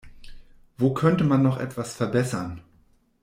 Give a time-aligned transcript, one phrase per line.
[0.79, 2.63] Wo könnte man noch etwas verbessern?